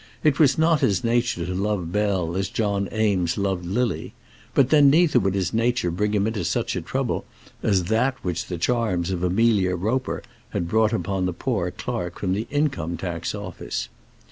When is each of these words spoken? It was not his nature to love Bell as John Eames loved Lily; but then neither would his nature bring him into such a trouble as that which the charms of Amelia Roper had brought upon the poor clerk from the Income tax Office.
It 0.23 0.39
was 0.39 0.57
not 0.57 0.79
his 0.79 1.03
nature 1.03 1.45
to 1.45 1.53
love 1.53 1.91
Bell 1.91 2.35
as 2.35 2.49
John 2.49 2.89
Eames 2.91 3.37
loved 3.37 3.67
Lily; 3.67 4.13
but 4.55 4.71
then 4.71 4.89
neither 4.89 5.19
would 5.19 5.35
his 5.35 5.53
nature 5.53 5.91
bring 5.91 6.13
him 6.13 6.25
into 6.25 6.43
such 6.43 6.75
a 6.75 6.81
trouble 6.81 7.23
as 7.61 7.83
that 7.83 8.15
which 8.23 8.47
the 8.47 8.57
charms 8.57 9.11
of 9.11 9.21
Amelia 9.21 9.75
Roper 9.75 10.23
had 10.49 10.67
brought 10.67 10.91
upon 10.91 11.27
the 11.27 11.33
poor 11.33 11.69
clerk 11.69 12.17
from 12.17 12.33
the 12.33 12.47
Income 12.49 12.97
tax 12.97 13.35
Office. 13.35 13.89